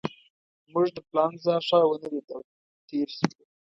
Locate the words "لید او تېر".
2.13-3.09